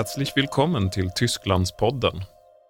[0.00, 2.22] Herzlich willkommen till Tysklandspodden.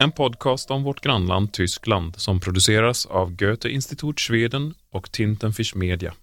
[0.02, 6.14] En podcast om vårt grannland Tyskland som produceras av Goethe-Institut Schweden och Tintenfisch Media.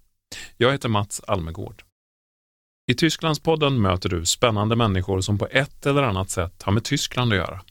[0.57, 1.83] Jag heter Mats Almegård.
[2.91, 7.33] I Tysklandspodden möter du spännande människor som på ett eller annat sätt har med Tyskland
[7.33, 7.61] att göra.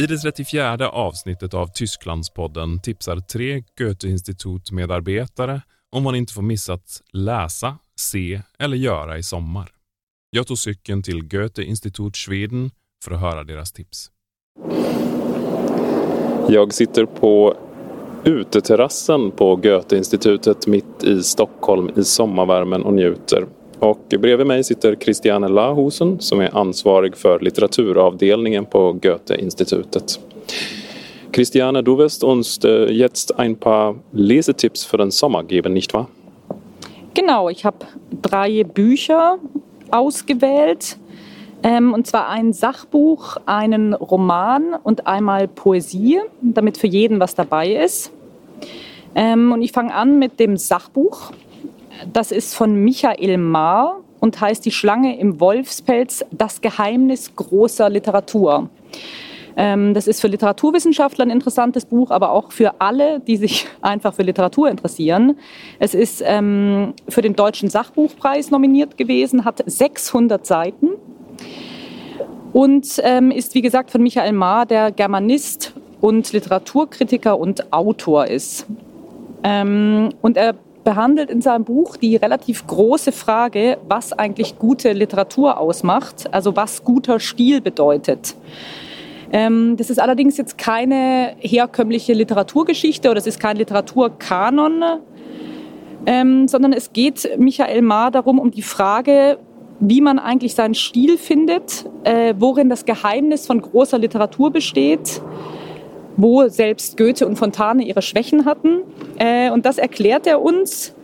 [0.00, 5.62] I det 34 avsnittet av Tysklandspodden tipsar tre Goethe-institut-medarbetare
[5.92, 9.72] om man inte får missa att läsa, se eller göra i sommar.
[10.30, 12.70] Jag tog cykeln till Goethe-institut Schweden
[13.04, 14.10] för att höra deras tips.
[16.48, 17.56] Jag sitter på
[18.24, 23.46] uteterrassen på Goethe-institutet mitt i Stockholm i sommarvärmen och njuter.
[23.78, 30.20] Och bredvid mig sitter Christiane Lahusen som är ansvarig för litteraturavdelningen på Goethe-institutet.
[31.32, 36.06] Christiane, du wirst uns eh, jetzt ein paar Lesetipps für den Sommer geben, nicht wahr?
[37.20, 37.76] Genau, ich habe
[38.22, 39.36] drei Bücher
[39.90, 40.96] ausgewählt.
[41.62, 47.74] Ähm, und zwar ein Sachbuch, einen Roman und einmal Poesie, damit für jeden was dabei
[47.74, 48.10] ist.
[49.14, 51.32] Ähm, und ich fange an mit dem Sachbuch.
[52.10, 58.70] Das ist von Michael Maar und heißt Die Schlange im Wolfspelz, das Geheimnis großer Literatur.
[59.56, 64.14] Ähm, das ist für Literaturwissenschaftler ein interessantes Buch, aber auch für alle, die sich einfach
[64.14, 65.38] für Literatur interessieren.
[65.78, 70.90] Es ist ähm, für den Deutschen Sachbuchpreis nominiert gewesen, hat 600 Seiten
[72.52, 78.66] und ähm, ist, wie gesagt, von Michael Maar, der Germanist und Literaturkritiker und Autor ist.
[79.42, 80.54] und er
[80.84, 86.84] behandelt in seinem Buch die relativ große Frage, was eigentlich gute Literatur ausmacht, also was
[86.84, 88.34] guter Stil bedeutet.
[89.32, 94.82] Ähm, das ist allerdings jetzt keine herkömmliche Literaturgeschichte oder es ist kein Literaturkanon,
[96.06, 99.38] ähm, sondern es geht Michael Maar darum, um die Frage,
[99.78, 105.22] wie man eigentlich seinen Stil findet, äh, worin das Geheimnis von großer Literatur besteht,
[106.16, 108.80] wo selbst Goethe und Fontane ihre Schwächen hatten.
[109.18, 110.94] Äh, und das erklärt er uns,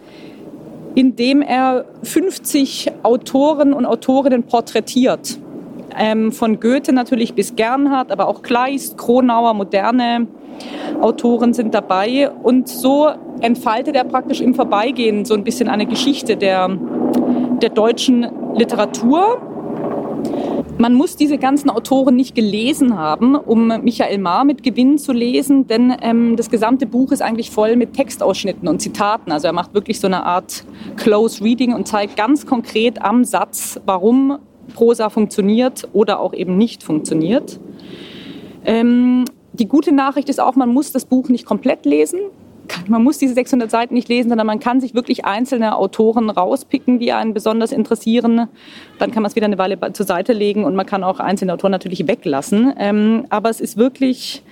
[0.95, 5.39] indem er 50 Autoren und Autorinnen porträtiert
[5.99, 10.27] ähm, von Goethe natürlich bis Gernhardt, aber auch Kleist, Kronauer, moderne
[11.01, 12.31] Autoren sind dabei.
[12.31, 13.09] Und so
[13.41, 16.69] entfaltet er praktisch im Vorbeigehen so ein bisschen eine Geschichte der,
[17.63, 19.41] der deutschen Literatur.
[20.79, 25.67] Man muss diese ganzen Autoren nicht gelesen haben, um Michael Maar mit Gewinn zu lesen,
[25.67, 29.33] denn ähm, das gesamte Buch ist eigentlich voll mit Textausschnitten und Zitaten.
[29.33, 30.65] Also er macht wirklich so eine Art
[30.97, 34.39] Close Reading und zeigt ganz konkret am Satz, warum
[34.77, 37.59] Prosa funktioniert oder auch eben nicht funktioniert.
[38.67, 42.21] Ähm, die gute Nachricht ist auch, man muss das Buch nicht komplett lesen.
[42.89, 46.99] Man muss diese 600 Seiten nicht lesen, sondern man kann sich wirklich einzelne Autoren rauspicken,
[46.99, 48.49] die einen besonders interessieren.
[48.99, 51.55] Dann kann man es wieder eine Weile zur Seite legen und man kann auch einzelne
[51.55, 52.75] Autoren natürlich weglassen.
[52.79, 54.43] Ähm, aber es ist wirklich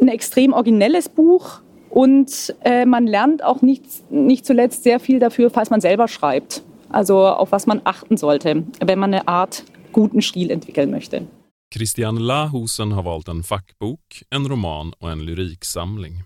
[0.00, 5.50] ein extrem originelles Buch und äh, man lernt auch nicht, nicht zuletzt sehr viel dafür,
[5.50, 6.62] falls man selber schreibt.
[6.94, 11.26] Also auf was man achten sollte, wenn man eine Art guten Stil entwickeln möchte.
[11.74, 16.22] Christian Lahusen har valt en fackbok, en roman och en lyriksamling.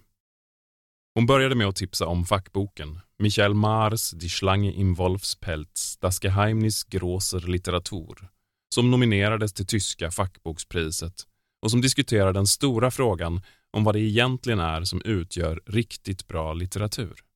[1.14, 6.84] Hon började med att tipsa om fackboken, Michael Mars Die Schlange im Wolfspelz, Das Geheimnis
[6.84, 8.28] großer Literatur,
[8.74, 11.26] som nominerades till tyska fackbokspriset
[11.62, 13.40] och som diskuterar den stora frågan
[13.72, 17.27] om vad det egentligen är som utgör riktigt bra litteratur.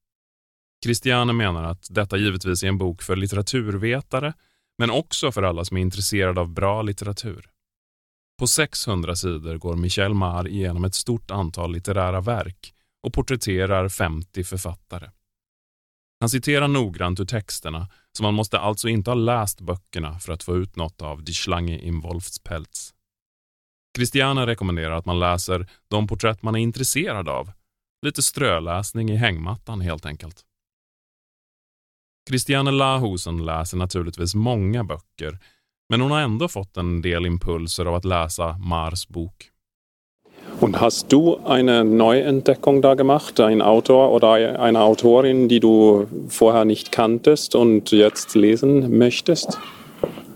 [0.82, 4.34] Christiane menar att detta givetvis är en bok för litteraturvetare,
[4.78, 7.50] men också för alla som är intresserade av bra litteratur.
[8.38, 14.44] På 600 sidor går Michel Mar igenom ett stort antal litterära verk och porträtterar 50
[14.44, 15.10] författare.
[16.20, 20.42] Han citerar noggrant ur texterna, så man måste alltså inte ha läst böckerna för att
[20.42, 22.94] få ut något av Die Schlange im Wolfspelz.
[23.96, 27.52] Christiane rekommenderar att man läser de porträtt man är intresserad av.
[28.02, 30.44] Lite ströläsning i hängmattan helt enkelt.
[32.30, 35.38] Christiane Lahusen läser naturligtvis många böcker,
[35.88, 39.52] men hon har ändå fått en del impulser av att läsa Mars bok.
[40.60, 46.64] Und hast du eine Neuentdeckung da gemacht, ein Autor oder eine Autorin, die du vorher
[46.64, 49.58] nicht kanntest und jetzt lesen möchtest?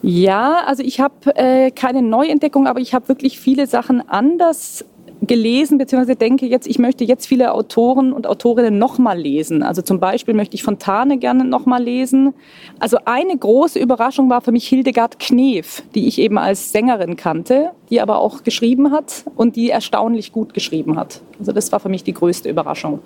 [0.03, 4.85] Ja, also ich habe äh, keine Neuentdeckung, aber ich habe wirklich viele Sachen anders
[5.23, 9.63] gelesen, beziehungsweise denke jetzt, ich möchte jetzt viele Autoren und Autorinnen nochmal lesen.
[9.63, 12.35] Also zum Beispiel möchte ich Fontane gerne nochmal lesen.
[12.79, 17.71] Also eine große Überraschung war für mich Hildegard Knef, die ich eben als Sängerin kannte,
[17.91, 21.21] die aber auch geschrieben hat und die erstaunlich gut geschrieben hat.
[21.39, 23.01] Also das war für mich die größte Überraschung.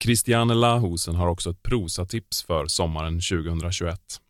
[0.00, 4.20] Christiane Lahusen har också ett prosatips för sommaren 2021.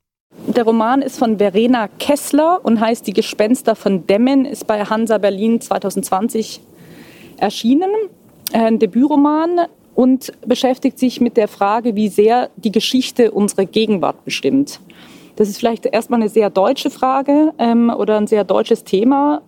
[0.46, 5.18] Der Roman ist von Verena Kessler und heißt Die Gespenster von Demmen, ist bei Hansa
[5.18, 6.60] Berlin 2020
[7.38, 7.90] erschienen.
[8.52, 14.80] Ein Debütroman und beschäftigt sich mit der Frage, wie sehr die Geschichte unsere Gegenwart bestimmt.
[15.36, 19.42] Das ist vielleicht erstmal eine sehr deutsche Frage ähm, oder ein sehr deutsches Thema.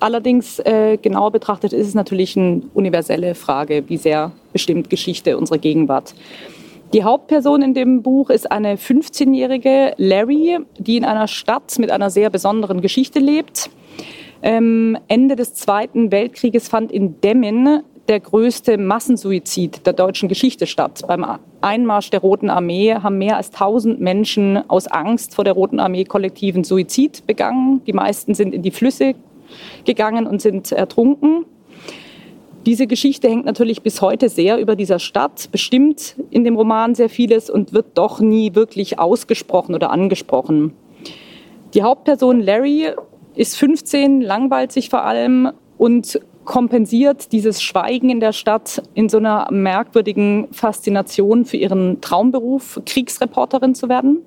[0.00, 5.58] Allerdings äh, genauer betrachtet ist es natürlich eine universelle Frage, wie sehr bestimmt Geschichte unsere
[5.58, 6.14] Gegenwart.
[6.92, 12.10] Die Hauptperson in dem Buch ist eine 15-jährige Larry, die in einer Stadt mit einer
[12.10, 13.70] sehr besonderen Geschichte lebt.
[14.42, 21.02] Ähm, Ende des Zweiten Weltkrieges fand in Demmin der größte Massensuizid der deutschen Geschichte statt.
[21.06, 21.24] Beim
[21.60, 26.04] Einmarsch der Roten Armee haben mehr als 1000 Menschen aus Angst vor der Roten Armee
[26.04, 27.82] kollektiven Suizid begangen.
[27.86, 29.14] Die meisten sind in die Flüsse
[29.84, 31.46] gegangen und sind ertrunken.
[32.66, 37.08] Diese Geschichte hängt natürlich bis heute sehr über dieser Stadt, bestimmt in dem Roman sehr
[37.08, 40.72] vieles und wird doch nie wirklich ausgesprochen oder angesprochen.
[41.74, 42.90] Die Hauptperson Larry
[43.34, 49.18] ist 15, langweilt sich vor allem und kompensiert dieses Schweigen in der Stadt in so
[49.18, 54.18] einer merkwürdigen Faszination für ihren Traumberuf, Kriegsreporterin zu werden.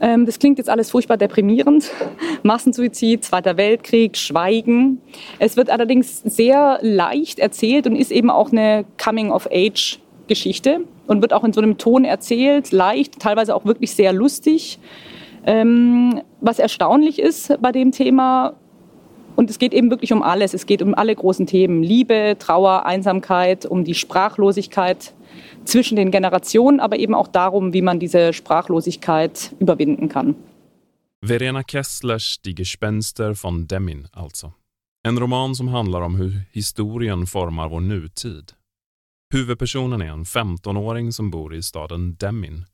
[0.00, 1.90] Ähm, das klingt jetzt alles furchtbar deprimierend.
[2.42, 5.00] Massensuizid, Zweiter Weltkrieg, Schweigen.
[5.38, 11.44] Es wird allerdings sehr leicht erzählt und ist eben auch eine Coming-of-Age-Geschichte und wird auch
[11.44, 14.78] in so einem Ton erzählt, leicht, teilweise auch wirklich sehr lustig.
[15.46, 18.54] Ähm, was erstaunlich ist bei dem Thema,
[19.36, 20.54] und es geht eben wirklich um alles.
[20.54, 21.82] Es geht um alle großen Themen.
[21.82, 25.12] Liebe, Trauer, Einsamkeit, um die Sprachlosigkeit
[25.64, 30.36] zwischen den Generationen, aber eben auch darum, wie man diese Sprachlosigkeit überwinden kann.
[31.22, 34.52] Verena Kesslers Die Gespenster von Demin alltså.
[35.02, 38.54] En roman som handlar om hur historien formar vår nutid.
[39.32, 42.64] Huvudpersonen är en 15-åring som bor i staden Demin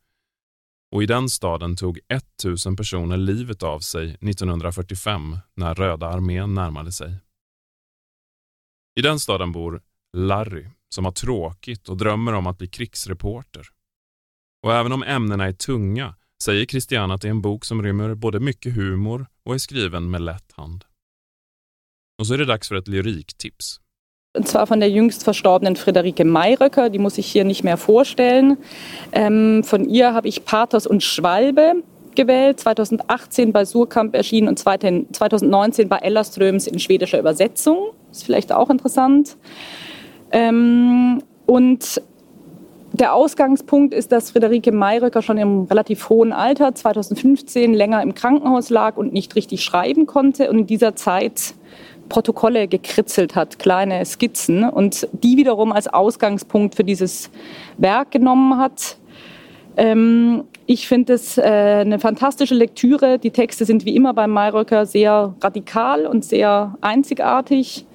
[0.90, 6.92] och i den staden tog 1000 personer livet av sig 1945 när Röda armén närmade
[6.92, 7.14] sig.
[8.98, 9.82] I den staden bor
[10.16, 13.68] Larry som har tråkigt och drömmer om att bli krigsreporter.
[14.62, 18.14] Och även om ämnena är tunga säger Christian att det är en bok som rymmer
[18.14, 20.84] både mycket humor och är skriven med lätt hand.
[22.18, 23.80] Och så är det dags för ett lyriktips.
[24.32, 28.58] Und zwar von der jüngst verstorbenen Friederike Mayröcker, die muss ich hier nicht mehr vorstellen.
[29.10, 31.82] Ähm, von ihr habe ich Pathos und Schwalbe
[32.14, 37.90] gewählt, 2018 bei Surkamp erschienen und 2019 bei Ellerströms in schwedischer Übersetzung.
[38.12, 39.36] Ist vielleicht auch interessant.
[40.30, 42.00] Ähm, und
[42.92, 48.70] der Ausgangspunkt ist, dass Friederike Mayröcker schon im relativ hohen Alter, 2015, länger im Krankenhaus
[48.70, 51.54] lag und nicht richtig schreiben konnte und in dieser Zeit
[52.10, 57.30] Protokolle gekritzelt hat, kleine Skizzen und die wiederum als Ausgangspunkt für dieses
[57.78, 58.98] Werk genommen hat.
[59.78, 63.18] Ähm, ich finde es äh, eine fantastische Lektüre.
[63.18, 67.86] Die Texte sind wie immer beim Mayröcker sehr radikal und sehr einzigartig.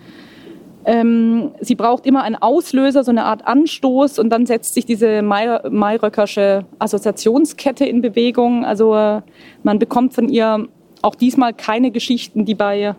[0.86, 5.22] Ähm, sie braucht immer einen Auslöser, so eine Art Anstoß und dann setzt sich diese
[5.22, 8.66] Mayröckersche Assoziationskette in Bewegung.
[8.66, 9.22] Also äh,
[9.64, 10.68] man bekommt von ihr
[11.02, 12.96] auch diesmal keine Geschichten, die bei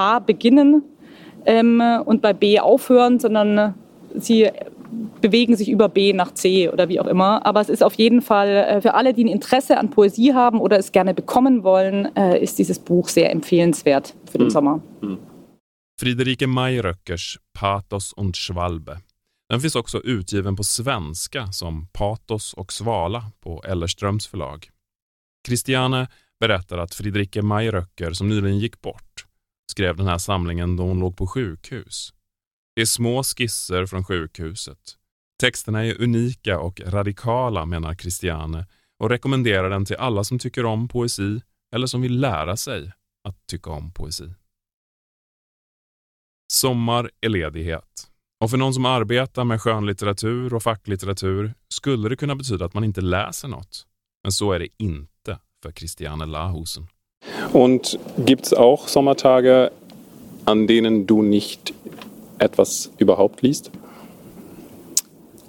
[0.00, 0.82] A beginnen
[1.44, 3.74] ähm, und bei B aufhören, sondern
[4.14, 4.50] sie
[5.20, 7.44] bewegen sich über B nach C oder wie auch immer.
[7.46, 10.60] Aber es ist auf jeden Fall äh, für alle, die ein Interesse an Poesie haben
[10.60, 14.50] oder es gerne bekommen wollen, äh, ist dieses Buch sehr empfehlenswert für den mm.
[14.50, 14.80] Sommer.
[15.00, 15.16] Mm.
[16.00, 18.98] Friederike Mayröckers Patos und Schwalbe.
[19.50, 24.68] Den finns också utgiven på svenska som Patos och Svala på Ellerströms förlag.
[25.46, 26.08] Christiane
[26.40, 29.09] berättar att Friederike Mayröcker, som nyligen gick bort,
[29.70, 32.14] skrev den här samlingen då hon låg på sjukhus.
[32.76, 34.96] Det är små skisser från sjukhuset.
[35.40, 38.66] Texterna är unika och radikala, menar Christiane
[38.98, 41.40] och rekommenderar den till alla som tycker om poesi
[41.74, 42.92] eller som vill lära sig
[43.28, 44.34] att tycka om poesi.
[46.52, 48.10] Sommar är ledighet.
[48.40, 52.84] Och för någon som arbetar med skönlitteratur och facklitteratur skulle det kunna betyda att man
[52.84, 53.86] inte läser något.
[54.22, 56.86] Men så är det inte för Christiane Lahusen.
[57.52, 59.72] Und gibt es auch Sommertage,
[60.44, 61.74] an denen du nicht
[62.38, 63.70] etwas überhaupt liest?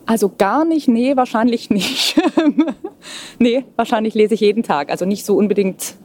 [0.06, 2.20] Also gar nicht, nee, wahrscheinlich nicht.
[3.40, 4.90] nee, wahrscheinlich lese ich jeden Tag.
[4.90, 5.96] Also nicht so unbedingt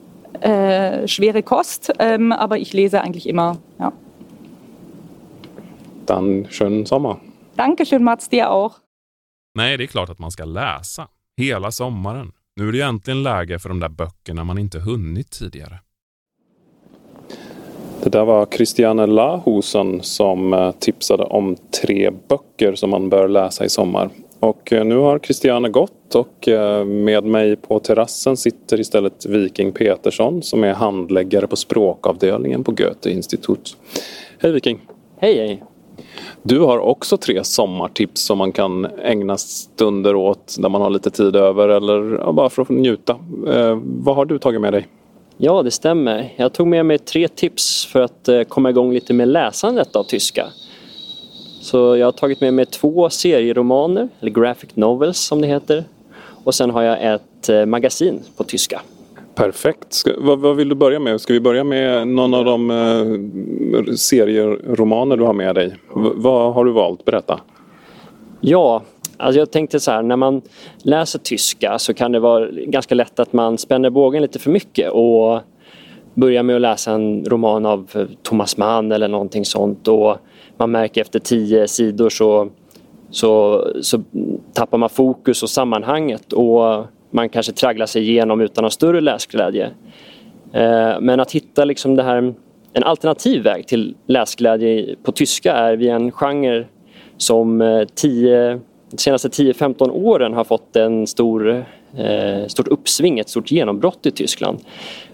[0.41, 3.93] äh, schwere Kost, ähm, aber ich lese eigentlich immer, ja.
[6.07, 7.21] Dann schönen Sommer.
[7.57, 8.81] Dankeschön Mats, dir auch.
[9.55, 11.09] Nej, det är klart att man ska läsa.
[11.37, 12.33] Hela sommaren.
[12.57, 15.81] Nu är det äntligen läge för de där böckerna man inte hunnit tidigare.
[18.03, 23.65] Det där var Christiane Lahusen som eh, tipsade om tre böcker som man bör läsa
[23.65, 24.11] i sommar.
[24.41, 29.73] Och eh, nu har Christiane gått och eh, med mig på terrassen sitter istället Viking
[29.73, 33.77] Petersson som är handläggare på språkavdelningen på Goethe institut.
[34.39, 34.81] Hej Viking!
[35.19, 35.63] Hej hej!
[36.43, 41.11] Du har också tre sommartips som man kan ägna stunder åt när man har lite
[41.11, 43.17] tid över eller bara för att njuta.
[43.83, 44.87] Vad har du tagit med dig?
[45.39, 46.33] Ja, det stämmer.
[46.37, 50.05] Jag tog med mig tre tips för att eh, komma igång lite med läsandet av
[50.05, 50.47] tyska.
[51.61, 55.85] Så jag har tagit med mig två serieromaner, eller graphic novels som det heter.
[56.45, 58.81] Och sen har jag ett eh, magasin på tyska.
[59.35, 59.93] Perfekt.
[59.93, 61.21] Ska, vad, vad, vill du börja med?
[61.21, 65.69] Ska vi börja med någon av de eh, serieromaner du har med dig?
[65.69, 67.05] V vad har du valt?
[67.05, 67.41] Berätta.
[68.41, 68.83] Ja,
[69.17, 70.43] alltså jag tänkte så här, när man
[70.83, 74.91] läser tyska så kan det vara ganska lätt att man spänner bågen lite för mycket
[74.91, 75.41] och
[76.15, 80.17] börjar med att läsa en roman av Thomas Mann eller någonting sånt och
[80.57, 82.49] man märker efter tio sidor så,
[83.11, 84.03] så, så
[84.55, 89.71] tappar man fokus och sammanhanget och man kanske tragglar sig igenom utan någon större läsglädje.
[90.53, 92.35] Eh, men att hitta liksom det här,
[92.73, 96.67] en alternativ väg till läsglädje på tyska är via en genre
[97.17, 101.65] som eh, tio de senaste 10-15 åren har fått en stor,
[101.97, 104.59] eh, stort uppsving, ett stort genombrott i Tyskland.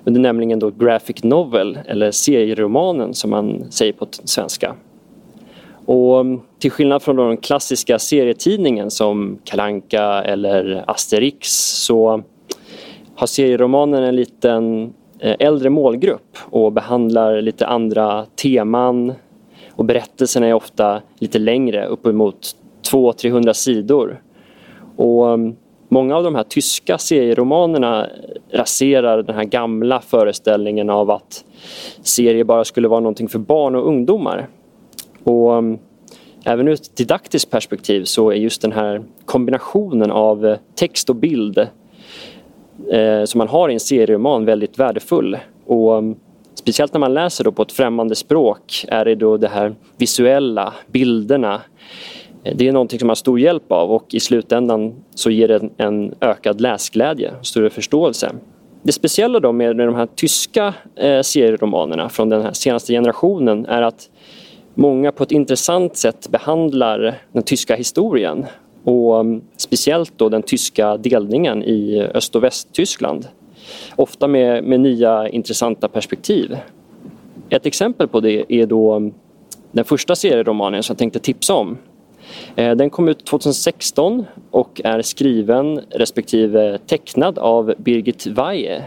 [0.05, 4.75] Det är nämligen då graphic novel, eller serieromanen som man säger på svenska.
[5.87, 11.49] Och mm, till skillnad från den klassiska serietidningen som Kalanka eller Asterix
[11.85, 12.23] så
[13.15, 19.13] har serieromanen en liten eh, äldre målgrupp och behandlar lite andra teman
[19.71, 22.57] och berättelserna är ofta lite längre, uppemot
[22.93, 24.23] 200-300 sidor.
[24.97, 25.57] Och um,
[25.89, 28.07] många av de här tyska serieromanerna
[28.53, 31.45] raserar den här gamla föreställningen av att
[32.03, 34.49] serier bara skulle vara någonting för barn och ungdomar.
[35.25, 35.79] Och um,
[36.45, 41.17] även ur ett didaktiskt perspektiv så är just den här kombinationen av eh, text och
[41.17, 41.59] bild
[42.93, 45.39] eh, som man har i en serieroman väldigt värdefull.
[45.67, 46.17] Och um,
[46.55, 50.73] speciellt när man läser då på ett främmande språk är det då det här visuella,
[50.87, 51.61] bilderna.
[52.43, 55.69] Det är någonting som man har stor hjälp av och i slutändan så ger det
[55.77, 58.33] en ökad läsglädje och större förståelse.
[58.83, 63.83] Det speciella då med de här tyska eh, serieromanerna från den här senaste generationen är
[63.83, 64.11] att
[64.75, 68.47] många på ett intressant sätt behandlar den tyska historien
[68.85, 73.29] och mm, speciellt då den tyska delningen i Öst och Västtyskland.
[73.97, 76.57] Ofta med, med nya intressanta perspektiv.
[77.49, 79.15] Ett exempel på det är då mm,
[79.73, 81.79] den första serieromanen som jag tänkte tipsa om.
[82.57, 88.85] Eh, den kom ut 2016 och är skriven respektive tecknad av Birgit Weihe.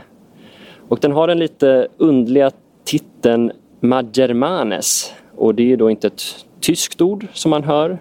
[0.89, 2.51] Och den har den lite undliga
[2.83, 7.97] titeln Magermanes och det är då inte ett tyskt ord som man hör.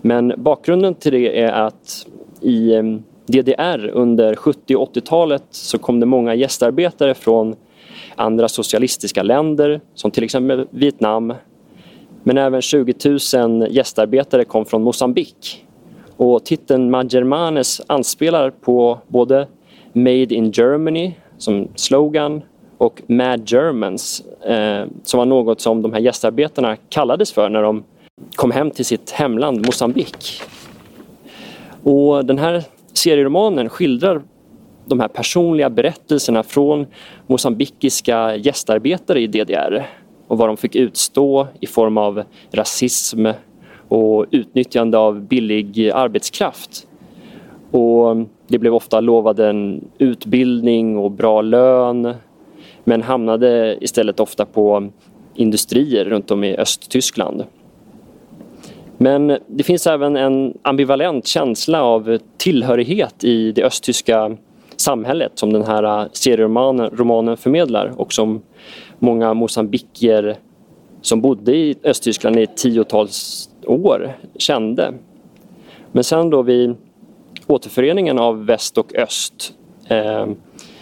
[0.00, 2.06] Men bakgrunden till det är att
[2.40, 2.82] i eh,
[3.26, 7.56] DDR under 70 och 80-talet så kom det många gästarbetare från
[8.16, 11.34] andra socialistiska länder som till exempel Vietnam.
[12.28, 12.94] Men även 20
[13.34, 15.66] 000 gästarbetare kom från Mosambik.
[16.16, 19.46] Och titeln Magermanes anspelar på både
[19.92, 22.42] Made in Germany som slogan
[22.78, 27.84] och Mad Germans eh, som var något som de här gästarbetarna kallades för när de
[28.34, 30.40] kom hem till sitt hemland Mosambik.
[31.82, 34.22] Och den här serieromanen skildrar
[34.86, 36.86] de här personliga berättelserna från
[37.26, 39.86] mosambikiska gästarbetare i DDR
[40.28, 43.26] och vad de fick utstå i form av rasism
[43.88, 46.86] och utnyttjande av billig arbetskraft.
[47.70, 48.16] Och
[48.48, 52.14] det blev ofta lovade en utbildning och bra lön
[52.84, 54.88] men hamnade istället ofta på
[55.34, 57.44] industrier runt om i Östtyskland.
[58.98, 64.36] Men det finns även en ambivalent känsla av tillhörighet i det östtyska
[64.76, 68.42] samhället som den här serieromanen förmedlar och som
[68.98, 70.38] många mosambikier
[71.02, 74.94] som bodde i Östtyskland i tiotals år kände.
[75.92, 76.76] Men sen då vid
[77.46, 79.54] återföreningen av väst och öst
[79.88, 80.26] eh,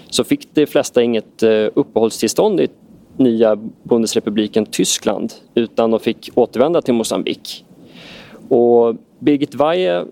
[0.08, 2.68] så fick de flesta inget eh, uppehållstillstånd i
[3.16, 7.64] nya Bundesrepubliken Tyskland utan de fick återvända till Mosambik.
[8.48, 10.04] Och Birgit Weihe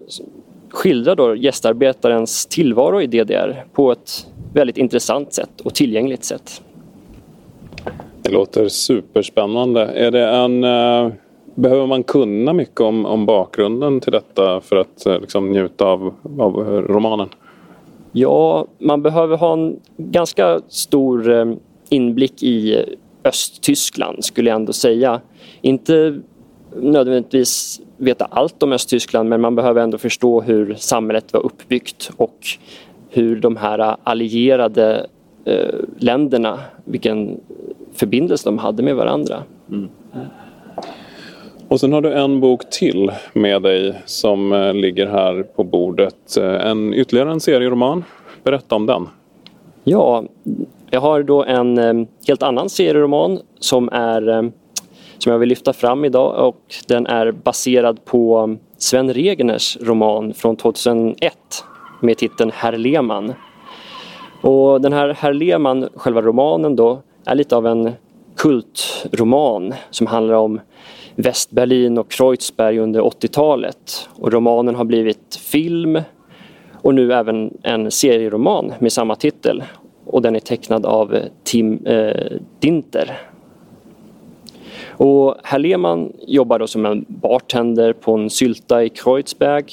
[0.68, 6.62] skildrar då gästarbetarens tillvaro i DDR på ett väldigt intressant sätt och tillgängligt sätt.
[8.24, 9.80] Det låter superspännande.
[9.80, 11.12] Är det en, eh,
[11.54, 16.14] behöver man kunna mycket om, om bakgrunden till detta för att eh, liksom, njuta av,
[16.38, 17.28] av eh, romanen?
[18.12, 21.52] Ja, man behöver ha en ganska stor eh,
[21.88, 22.84] inblick i
[23.24, 25.20] Östtyskland skulle jag ändå säga.
[25.60, 26.20] Inte
[26.76, 32.38] nödvändigtvis veta allt om Östtyskland men man behöver ändå förstå hur samhället var uppbyggt och
[33.10, 35.06] hur de här allierade
[35.44, 37.40] eh, länderna, vilken
[37.94, 39.42] förbindelse de hade med varandra.
[39.70, 39.88] Mm.
[41.68, 46.36] Och sen har du en bok till med dig som eh, ligger här på bordet.
[46.36, 48.04] Eh, en, ytterligare en serieroman.
[48.42, 49.08] Berätta om den.
[49.84, 50.24] Ja,
[50.90, 54.52] jag har då en eh, helt annan serieroman som, är,
[55.18, 60.56] som jag vill lyfta fram idag och den är baserad på Sven Regners roman från
[60.56, 61.34] 2001
[62.00, 63.32] med titeln Herr Lehmann.
[64.40, 67.92] Och den här Herr Lehmann, själva romanen då, är lite av en
[68.36, 70.60] kultroman som handlar om
[71.14, 74.08] Västberlin och Kreuzberg under 80-talet.
[74.14, 76.00] Och romanen har blivit film
[76.72, 79.62] och nu även en serieroman med samma titel.
[80.04, 83.18] Och den är tecknad av Tim eh, Dinter.
[84.96, 89.64] Och herr Lehmann jobbar då som en bartender på en sylta i Kreuzberg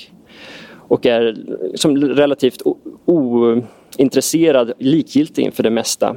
[0.74, 1.38] och är
[1.76, 2.62] som relativt
[3.06, 6.16] ointresserad, likgiltig inför det mesta.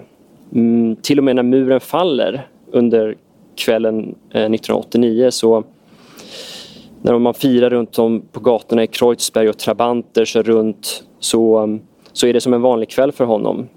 [0.54, 3.16] Mm, till och med när muren faller under
[3.56, 5.64] kvällen eh, 1989 så
[7.02, 11.80] när man firar runt om på gatorna i Kreuzberg och Trabanter så runt så, mm,
[12.12, 13.68] så är det som en vanlig kväll för honom.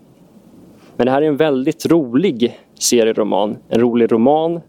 [0.96, 3.58] Men det här är en väldigt rolig serieroman.
[3.70, 4.62] En rolig roman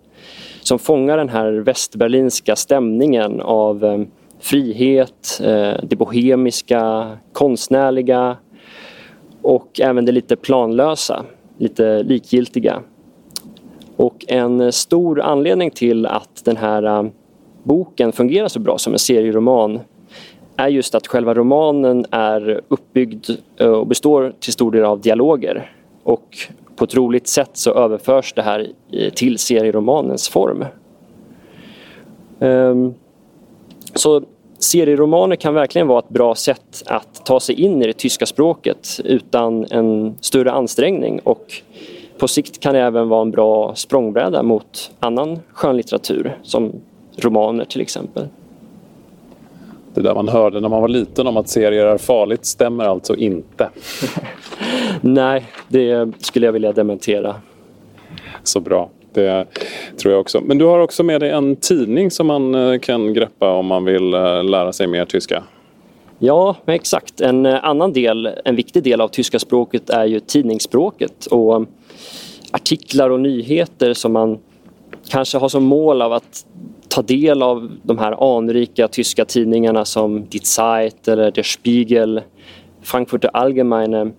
[0.61, 4.00] som fångar den här västberlinska stämningen av eh,
[4.41, 8.37] frihet, eh, det bohemiska, konstnärliga
[9.43, 11.25] och även det lite planlösa,
[11.59, 12.83] lite likgiltiga.
[13.97, 17.11] Och en stor anledning till att den här eh,
[17.62, 19.81] boken fungerar så bra som en serieroman
[20.57, 25.73] är just att själva romanen är uppbyggd eh, och består till stor del av dialoger.
[26.03, 26.37] Och
[26.77, 30.64] på ett roligt sätt så överförs det här eh, till serieromanens form.
[32.40, 32.94] Ehm,
[33.94, 34.23] så
[34.59, 39.01] serieromaner kan verkligen vara ett bra sätt att ta sig in i det tyska språket
[39.05, 41.62] utan en större ansträngning och
[42.18, 46.73] på sikt kan det även vara en bra språngbräda mot annan skönlitteratur som
[47.16, 48.29] romaner till exempel.
[49.94, 53.16] Det där man hörde när man var liten om att serier är farligt stämmer alltså
[53.16, 53.71] inte?
[55.01, 57.35] Nej, det skulle jag vilja dementera.
[58.42, 58.88] Så bra.
[59.12, 59.47] Det
[59.97, 60.40] tror jag också.
[60.40, 63.85] Men du har också med dig en tidning som man eh, kan greppa om man
[63.85, 65.42] vill eh, lära sig mer tyska.
[66.18, 67.21] Ja, exakt.
[67.21, 71.27] En eh, annan del, en viktig del av tyska språket är ju tidningsspråket.
[71.27, 71.66] Och
[72.51, 74.38] artiklar och nyheter som man
[75.09, 76.47] kanske har som mål av att
[76.88, 82.21] ta del av de här anrika tyska tidningarna som Die Zeit eller Der Spiegel,
[82.83, 84.12] Frankfurter Allgemeine.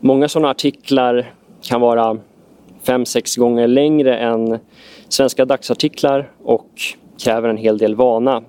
[0.00, 1.32] Många sådana artiklar
[1.62, 2.18] kan vara
[2.86, 4.58] fem, sex gånger längre än
[5.08, 6.68] svenska dagsartiklar och
[7.24, 8.42] kräver en hel del vana.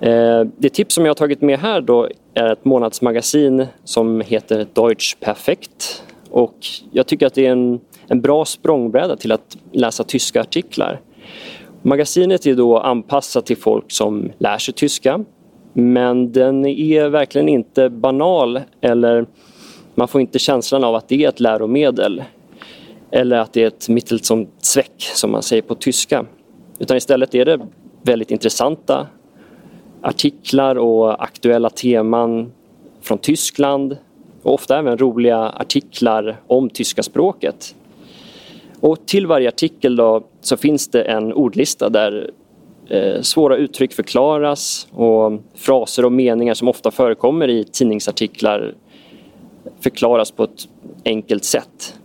[0.00, 4.66] Eh, det tips som jag har tagit med här då är ett månadsmagasin som heter
[4.72, 6.04] Deutsch Perfekt.
[6.30, 6.56] Och
[6.92, 7.80] jag tycker att det är en
[8.10, 11.00] en bra språngbräda till att läsa tyska artiklar.
[11.82, 15.24] Magasinet är då anpassat till folk som lär sig tyska
[15.72, 19.26] men den är verkligen inte banal eller
[19.94, 22.22] man får inte känslan av att det är ett läromedel
[23.10, 26.26] eller att det är ett mittel som Zweck som man säger på tyska.
[26.78, 27.60] Utan istället är det
[28.02, 29.06] väldigt intressanta
[30.02, 32.52] artiklar och aktuella teman
[33.00, 33.96] från Tyskland
[34.42, 37.74] och ofta även roliga artiklar om tyska språket.
[38.80, 42.30] Och till varje artikel då, så finns det en ordlista där
[42.88, 48.74] eh, svåra uttryck förklaras och fraser och meningar som ofta förekommer i tidningsartiklar
[49.80, 50.68] förklaras på ett
[51.04, 51.99] enkelt sätt.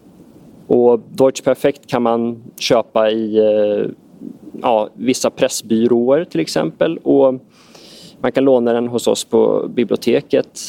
[0.68, 3.90] Och Deutsche Perfekt kan man köpa i eh,
[4.62, 7.34] ja, vissa pressbyråer till exempel och
[8.22, 10.60] man kan låna den hos oss på biblioteket.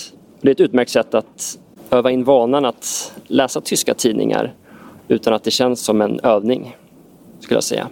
[0.41, 1.59] Det är ett utmärkt sätt att
[1.91, 4.55] öva in vanan att läsa tyska tidningar
[5.09, 6.77] utan att det känns som en övning,
[7.41, 7.89] skulle jag säga.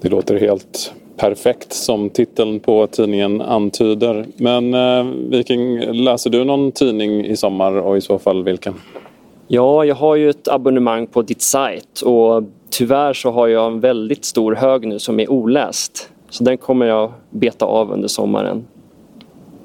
[0.00, 4.26] Det låter helt perfekt som titeln på tidningen antyder.
[4.36, 8.74] Men eh, Viking, läser du någon tidning i sommar och i så fall vilken?
[9.48, 13.80] Ja, jag har ju ett abonnemang på ditt sajt och tyvärr så har jag en
[13.80, 16.10] väldigt stor hög nu som är oläst.
[16.30, 18.64] Så den kommer jag beta av under sommaren.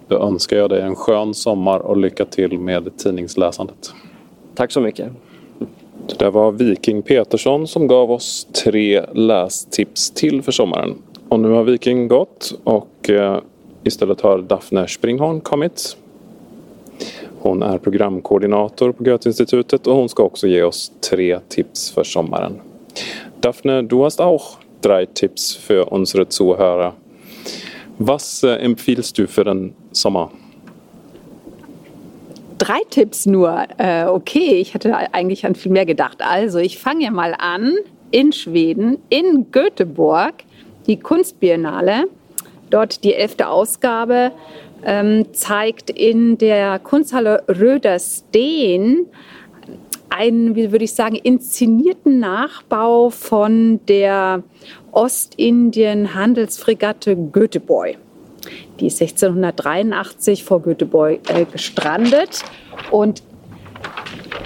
[0.07, 3.93] Då önskar jag dig en skön sommar och lycka till med tidningsläsandet.
[4.55, 5.11] Tack så mycket.
[6.17, 10.95] Det var Viking Petersson som gav oss tre lästips till för sommaren.
[11.29, 13.37] Och nu har Viking gått och eh,
[13.83, 15.97] istället har Daphne Springhorn kommit.
[17.43, 22.61] Hon är programkoordinator på Goethe-institutet och hon ska också ge oss tre tips för sommaren.
[23.39, 26.93] Daphne, du hast auch drei Tipps für unsere Zuhörer.
[27.97, 30.29] Was äh, empfiehlst du für den Sommer?
[32.57, 33.65] Drei Tipps nur.
[33.77, 36.17] Äh, okay, ich hätte eigentlich an viel mehr gedacht.
[36.19, 37.75] Also, ich fange mal an
[38.11, 40.43] in Schweden, in Göteborg,
[40.85, 42.05] die Kunstbiennale.
[42.69, 44.31] Dort die elfte Ausgabe
[44.83, 49.07] ähm, zeigt in der Kunsthalle Rödersteen
[50.09, 54.43] einen, wie würde ich sagen, inszenierten Nachbau von der
[54.91, 57.97] Ostindien-Handelsfregatte Göteborg.
[58.79, 62.43] Die ist 1683 vor Göteborg äh, gestrandet
[62.89, 63.23] und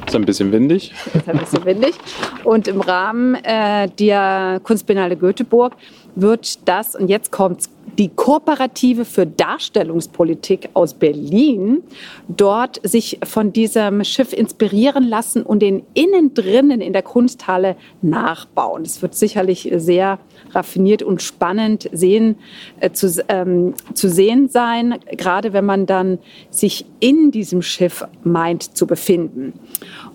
[0.05, 0.93] ist ein bisschen windig.
[1.13, 1.95] Ist ein bisschen windig.
[2.43, 5.73] Und im Rahmen äh, der Kunstbiennale Göteborg
[6.15, 7.67] wird das, und jetzt kommt
[7.97, 11.83] die Kooperative für Darstellungspolitik aus Berlin
[12.27, 18.83] dort sich von diesem Schiff inspirieren lassen und den innen drinnen in der Kunsthalle nachbauen.
[18.83, 20.19] Es wird sicherlich sehr
[20.51, 22.35] raffiniert und spannend sehen,
[22.79, 26.19] äh, zu, ähm, zu sehen sein, gerade wenn man dann
[26.49, 29.53] sich in diesem Schiff meint zu befinden.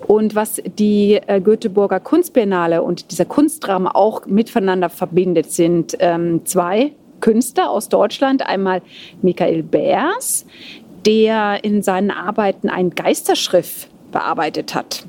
[0.06, 6.92] Und was die äh, Göteborger Kunstbiennale und dieser Kunstraum auch miteinander verbindet, sind ähm, zwei
[7.20, 8.46] Künstler aus Deutschland.
[8.46, 8.82] Einmal
[9.22, 10.46] Michael Beers,
[11.06, 15.04] der in seinen Arbeiten ein Geisterschrift bearbeitet hat.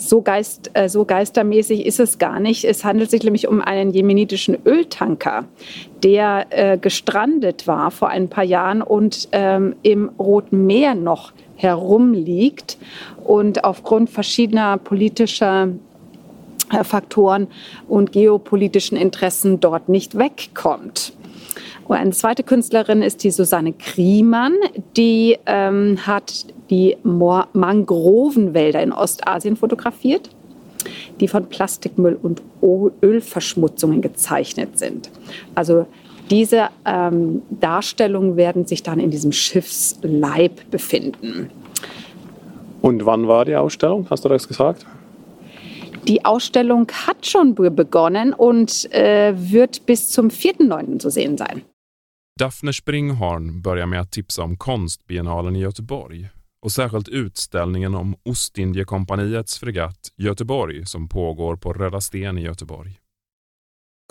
[0.00, 2.64] So, geist, äh, so geistermäßig ist es gar nicht.
[2.64, 5.44] Es handelt sich nämlich um einen jemenitischen Öltanker,
[6.04, 12.78] der äh, gestrandet war vor ein paar Jahren und ähm, im Roten Meer noch herumliegt
[13.24, 15.70] und aufgrund verschiedener politischer
[16.82, 17.48] Faktoren
[17.88, 21.12] und geopolitischen Interessen dort nicht wegkommt.
[21.86, 24.54] Und eine zweite Künstlerin ist die Susanne Kriemann,
[24.96, 30.28] die ähm, hat die Mangrovenwälder in Ostasien fotografiert,
[31.18, 32.42] die von Plastikmüll und
[33.02, 35.10] Ölverschmutzungen gezeichnet sind.
[35.54, 35.86] Also
[36.30, 41.50] diese ähm, Darstellungen werden sich dann in diesem Schiffsleib befinden.
[42.82, 44.06] Und wann war die Ausstellung?
[44.10, 44.84] Hast du das gesagt?
[46.08, 50.98] Die Ausstellung hat schon begonnen und äh, wird bis zum 4.9.
[50.98, 51.62] zu sehen sein.
[52.40, 56.28] Daphne Springhorn börjar med att tipsa om konstbiennalen i Göteborg
[56.64, 62.98] och särskilt utställningen om Ostindiekompaniets fregatt Göteborg som pågår på Röda Sten i Göteborg.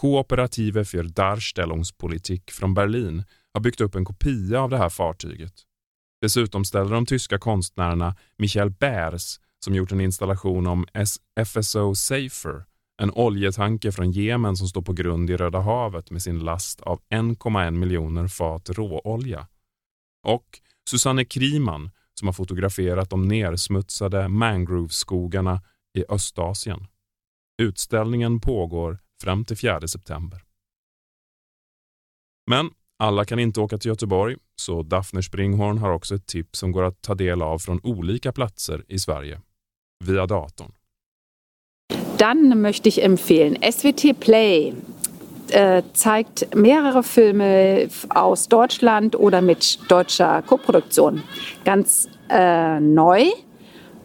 [0.02, 5.54] Kooperative für Darstellungspolitik från Berlin har byggt upp en kopia av det här fartyget.
[6.22, 10.86] Dessutom ställer de tyska konstnärerna Michael Bärs som gjort en installation om
[11.46, 12.66] FSO Safer,
[13.02, 17.00] en oljetanker från Jemen som står på grund i Röda havet med sin last av
[17.10, 19.48] 1,1 miljoner fat råolja.
[20.24, 25.62] Och Susanne Kriman som har fotograferat de nersmutsade mangroveskogarna
[25.98, 26.88] i Östasien.
[27.62, 30.44] Utställningen pågår fram till 4 september.
[32.50, 36.72] Men alla kan inte åka till Göteborg, så Daphne Springhorn har också ett tips som
[36.72, 39.42] går att ta del av från olika platser i Sverige
[40.04, 40.72] via datorn.
[42.18, 44.74] Dann möchte ich empfehlen SWT Play.
[45.50, 51.24] Äh, zeigt mehrere Filme aus Deutschland oder mit deutscher Koproduktion.
[51.64, 53.26] Ganz äh, neu.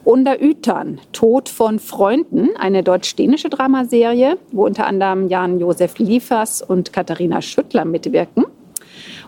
[0.05, 7.41] Unter Ütern, Tod von Freunden, eine deutsch-dänische Dramaserie, wo unter anderem Jan-Josef Liefers und Katharina
[7.41, 8.45] Schüttler mitwirken.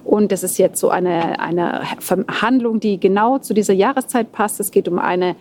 [0.05, 1.83] Und das ist jetzt so eine, eine
[2.41, 4.61] Handlung, die genau zu dieser Jahreszeit passt.
[4.61, 5.35] Es geht um eine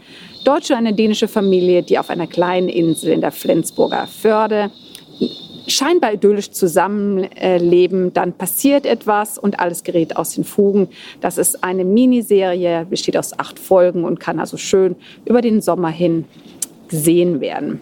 [0.45, 4.71] deutsche und eine dänische Familie, die auf einer kleinen Insel in der Flensburger Förde
[5.67, 8.13] scheinbar idyllisch zusammenleben.
[8.13, 10.89] Dann passiert etwas und alles gerät aus den Fugen.
[11.21, 14.95] Das ist eine Miniserie, besteht aus acht Folgen und kann also schön
[15.25, 16.25] über den Sommer hin
[16.89, 17.81] gesehen werden.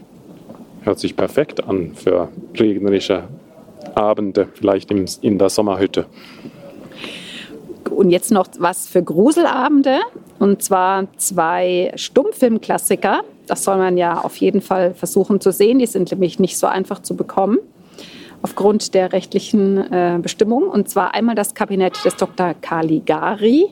[0.83, 3.25] Hört sich perfekt an für regnerische
[3.93, 6.05] Abende, vielleicht in der Sommerhütte.
[8.01, 9.99] Und jetzt noch was für Gruselabende.
[10.39, 13.21] Und zwar zwei Stummfilmklassiker.
[13.45, 15.77] Das soll man ja auf jeden Fall versuchen zu sehen.
[15.77, 17.59] Die sind nämlich nicht so einfach zu bekommen
[18.41, 20.67] aufgrund der rechtlichen äh, Bestimmungen.
[20.67, 22.55] Und zwar einmal das Kabinett des Dr.
[22.59, 23.67] Caligari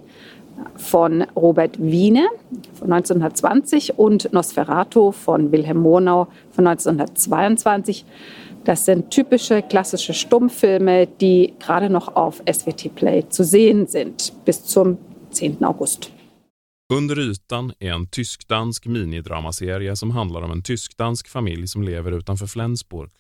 [0.76, 2.28] von Robert Wiene
[2.76, 8.06] von 1920 und Nosferatu von Wilhelm Monau von 1922.
[8.66, 14.64] Das sind typische klassische Stummfilme, die gerade noch auf SVT Play zu sehen sind bis
[14.66, 14.98] zum
[15.32, 15.64] 10.
[15.64, 16.12] August.
[16.94, 22.48] Under ytan är en tysk-dansk minidramaserie som handlar om en tysk-dansk familj som lever utanför
[22.48, 23.12] Flensburg.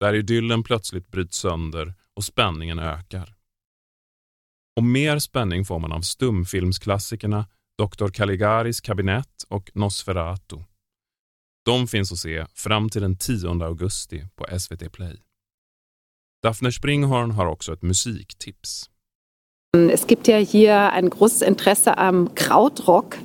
[0.00, 3.34] Där idyllen plötsligt bryts sönder och spänningen ökar.
[4.76, 7.46] Och mer spänning får man av stumfilmsklassikerna
[7.78, 8.08] Dr.
[8.08, 10.56] Caligaris kabinett och Nosferatu.
[11.64, 15.16] De finns att se fram till den 10 augusti på SVT Play.
[16.42, 18.90] Daphne Springhorn har också ett musiktips.
[19.92, 23.18] Es gibt ja hier ein großes Interesse am Krautrock.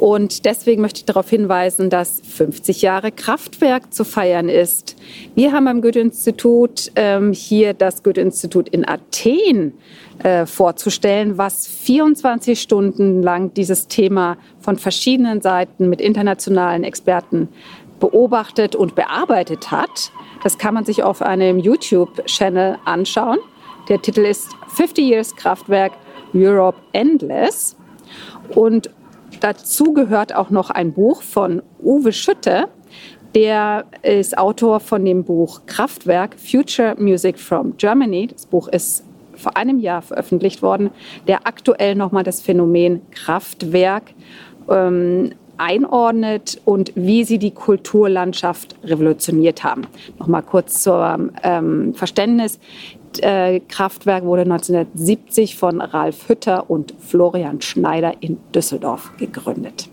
[0.00, 4.96] Und deswegen möchte ich darauf hinweisen, dass 50 Jahre Kraftwerk zu feiern ist.
[5.34, 9.74] Wir haben am Goethe-Institut ähm, hier das Goethe-Institut in Athen
[10.22, 17.50] äh, vorzustellen, was 24 Stunden lang dieses Thema von verschiedenen Seiten mit internationalen Experten
[17.98, 20.12] beobachtet und bearbeitet hat.
[20.42, 23.36] Das kann man sich auf einem YouTube-Channel anschauen.
[23.90, 25.92] Der Titel ist 50 Years Kraftwerk
[26.32, 27.76] Europe Endless.
[28.54, 28.88] Und
[29.40, 32.68] dazu gehört auch noch ein Buch von Uwe Schütte.
[33.34, 38.26] Der ist Autor von dem Buch Kraftwerk Future Music from Germany.
[38.26, 40.90] Das Buch ist vor einem Jahr veröffentlicht worden,
[41.26, 44.12] der aktuell nochmal das Phänomen Kraftwerk
[44.68, 49.82] ähm, einordnet und wie sie die Kulturlandschaft revolutioniert haben.
[50.18, 52.58] Nochmal kurz zum ähm, Verständnis.
[53.68, 59.88] Kraftwerk wurde 1970 von Ralf Hütter und Florian Schneider in Düsseldorf gegründet.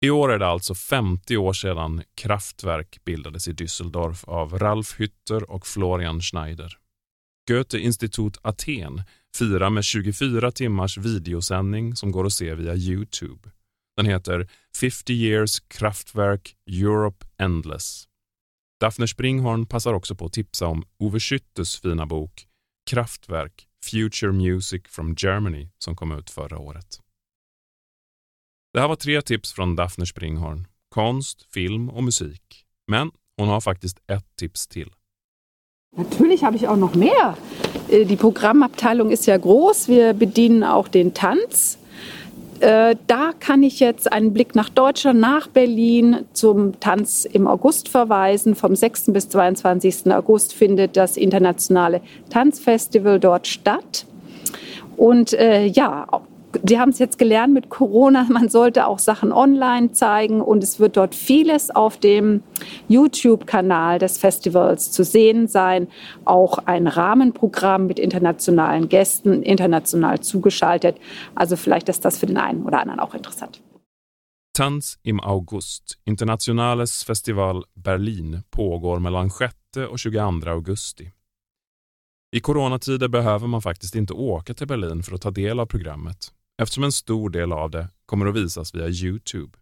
[0.00, 5.42] I år är det alltså 50 år sedan Kraftwerk bildades i Düsseldorf av Ralf Hütter
[5.50, 6.78] och Florian Schneider.
[7.48, 9.02] Goethe-institut Aten
[9.36, 13.50] firar med 24 timmars videosändning som går att se via Youtube.
[13.96, 14.48] Den heter
[14.80, 18.07] 50 years Kraftwerk Europe Endless.
[18.80, 22.46] Daphne Springhorn passar också på att tipsa om Ove Schüttes fina bok
[22.90, 27.00] Kraftwerk Future Music from Germany som kom ut förra året.
[28.72, 30.66] Det här var tre tips från Daphne Springhorn.
[30.88, 32.64] Konst, film och musik.
[32.90, 34.92] Men hon har faktiskt ett tips till.
[35.96, 37.34] Natürlich habe ich auch noch mehr.
[37.88, 39.88] Äh, die Programmabteilung ist ja groß.
[39.88, 41.78] Wir bedienen auch den Tanz.
[42.60, 47.88] Äh, da kann ich jetzt einen Blick nach Deutschland, nach Berlin zum Tanz im August
[47.88, 48.54] verweisen.
[48.54, 49.12] Vom 6.
[49.12, 50.12] bis 22.
[50.12, 54.06] August findet das internationale Tanzfestival dort statt.
[54.96, 56.06] Und äh, ja,
[56.64, 60.80] Sie haben es jetzt gelernt mit Corona, man sollte auch Sachen online zeigen und es
[60.80, 62.42] wird dort vieles auf dem
[62.88, 65.88] YouTube-Kanal des Festivals zu sehen sein.
[66.24, 70.96] Auch ein Rahmenprogramm mit internationalen Gästen, international zugeschaltet.
[71.34, 73.60] Also vielleicht ist das für den einen oder anderen auch interessant.
[74.54, 79.54] Tanz im August, Internationales Festival Berlin, pågår mellan 6
[79.90, 81.12] och 22 augusti.
[82.32, 86.32] I coronatider behöver man faktiskt inte åka till Berlin för att ta del av programmet
[86.62, 89.58] eftersom en stor del av det kommer att visas via Youtube.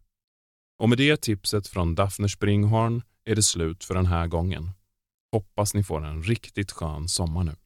[0.78, 4.70] Och med det tipset från Daphne Springhorn är det slut för den här gången.
[5.32, 7.56] Hoppas ni får en riktigt skön sommar nu.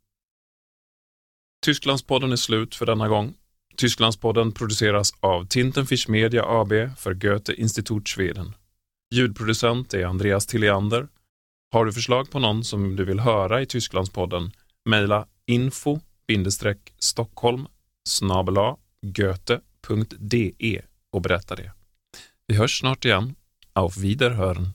[1.62, 3.34] Tysklandspodden är slut för denna gång.
[3.76, 8.54] Tysklandspodden produceras av Tintenfisch Media AB för Goethe Institut Schweden.
[9.14, 11.08] Ljudproducent är Andreas Tilliander.
[11.72, 14.50] Har du förslag på någon som du vill höra i Tysklandspodden?
[14.84, 17.66] Mejla info-stockholm
[19.02, 21.72] goethe.de och berätta det.
[22.46, 23.34] Vi hörs snart igen.
[23.72, 24.72] Auf Wiederhören!